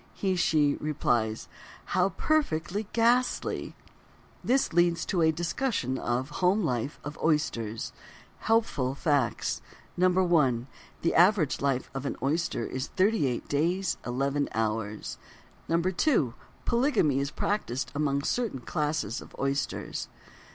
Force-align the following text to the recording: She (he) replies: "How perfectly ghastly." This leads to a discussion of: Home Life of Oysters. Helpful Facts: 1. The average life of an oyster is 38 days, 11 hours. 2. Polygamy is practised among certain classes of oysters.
She 0.15 0.33
(he) 0.33 0.77
replies: 0.79 1.47
"How 1.85 2.09
perfectly 2.09 2.87
ghastly." 2.91 3.75
This 4.43 4.73
leads 4.73 5.05
to 5.05 5.21
a 5.21 5.31
discussion 5.31 5.99
of: 5.99 6.31
Home 6.41 6.63
Life 6.63 6.99
of 7.03 7.19
Oysters. 7.23 7.93
Helpful 8.39 8.95
Facts: 8.95 9.61
1. 9.97 10.65
The 11.03 11.13
average 11.13 11.61
life 11.61 11.91
of 11.93 12.07
an 12.07 12.15
oyster 12.23 12.65
is 12.65 12.87
38 12.87 13.47
days, 13.47 13.97
11 14.03 14.49
hours. 14.55 15.19
2. 15.69 16.33
Polygamy 16.65 17.19
is 17.19 17.29
practised 17.29 17.91
among 17.93 18.23
certain 18.23 18.61
classes 18.61 19.21
of 19.21 19.35
oysters. 19.37 20.07